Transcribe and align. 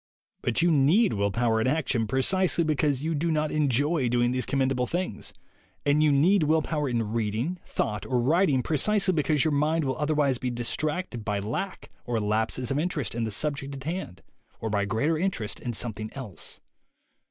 But 0.41 0.63
you 0.63 0.71
need 0.71 1.13
will 1.13 1.29
power 1.29 1.61
in 1.61 1.67
action 1.67 2.07
precisely 2.07 2.63
because 2.63 3.03
you 3.03 3.13
do 3.13 3.29
not 3.29 3.51
enjoy 3.51 4.09
doing 4.09 4.31
these 4.31 4.47
commendable 4.47 4.87
things, 4.87 5.31
and 5.85 6.01
you 6.01 6.11
need 6.11 6.41
will 6.45 6.63
power 6.63 6.89
in 6.89 7.13
reading, 7.13 7.59
thought 7.67 8.07
or 8.07 8.19
writing 8.19 8.63
precisely 8.63 9.13
be 9.13 9.21
cause 9.21 9.43
your 9.43 9.51
mind 9.51 9.85
will 9.85 9.99
otherwise 9.99 10.39
be 10.39 10.49
distracted 10.49 11.23
by 11.23 11.37
lack 11.37 11.91
or 12.03 12.19
lapses 12.19 12.71
of 12.71 12.79
interest 12.79 13.13
in 13.13 13.25
the 13.25 13.29
subject 13.31 13.75
at 13.75 13.83
hand 13.83 14.23
or 14.59 14.71
by 14.71 14.85
greater 14.85 15.19
interest 15.19 15.59
in 15.59 15.71
something 15.71 16.11
else. 16.13 16.59